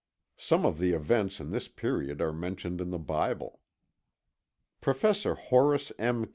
[0.37, 3.59] Some of the events in this period are mentioned in the Bible.
[4.81, 6.27] Professor Horace M.